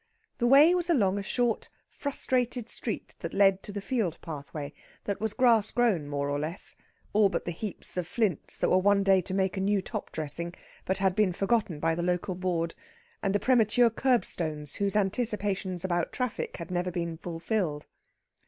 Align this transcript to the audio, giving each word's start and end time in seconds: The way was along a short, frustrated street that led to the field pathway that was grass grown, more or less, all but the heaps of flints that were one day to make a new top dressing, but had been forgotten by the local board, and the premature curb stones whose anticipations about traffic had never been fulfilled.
The 0.39 0.47
way 0.47 0.73
was 0.73 0.89
along 0.89 1.19
a 1.19 1.21
short, 1.21 1.69
frustrated 1.87 2.67
street 2.69 3.13
that 3.19 3.35
led 3.35 3.61
to 3.61 3.71
the 3.71 3.83
field 3.83 4.17
pathway 4.19 4.73
that 5.03 5.21
was 5.21 5.35
grass 5.35 5.69
grown, 5.69 6.07
more 6.07 6.27
or 6.27 6.39
less, 6.39 6.75
all 7.13 7.29
but 7.29 7.45
the 7.45 7.51
heaps 7.51 7.95
of 7.97 8.07
flints 8.07 8.57
that 8.57 8.71
were 8.71 8.79
one 8.79 9.03
day 9.03 9.21
to 9.21 9.33
make 9.35 9.57
a 9.57 9.61
new 9.61 9.79
top 9.79 10.11
dressing, 10.11 10.55
but 10.85 10.97
had 10.97 11.13
been 11.13 11.33
forgotten 11.33 11.79
by 11.79 11.93
the 11.93 12.01
local 12.01 12.33
board, 12.33 12.73
and 13.21 13.35
the 13.35 13.39
premature 13.39 13.91
curb 13.91 14.25
stones 14.25 14.73
whose 14.77 14.95
anticipations 14.95 15.85
about 15.85 16.11
traffic 16.11 16.57
had 16.57 16.71
never 16.71 16.89
been 16.89 17.15
fulfilled. 17.15 17.85